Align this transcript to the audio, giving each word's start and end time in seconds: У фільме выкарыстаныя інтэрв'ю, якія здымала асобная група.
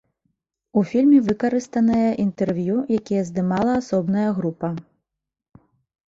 У 0.79 0.81
фільме 0.91 1.17
выкарыстаныя 1.25 2.07
інтэрв'ю, 2.23 2.77
якія 2.99 3.25
здымала 3.29 3.75
асобная 3.81 4.25
група. 4.39 4.67